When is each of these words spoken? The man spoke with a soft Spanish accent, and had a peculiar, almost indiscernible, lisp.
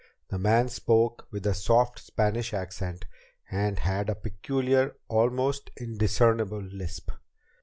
The 0.29 0.39
man 0.39 0.67
spoke 0.67 1.27
with 1.29 1.45
a 1.45 1.53
soft 1.53 1.99
Spanish 1.99 2.55
accent, 2.55 3.05
and 3.51 3.77
had 3.77 4.09
a 4.09 4.15
peculiar, 4.15 4.95
almost 5.09 5.69
indiscernible, 5.77 6.63
lisp. 6.63 7.11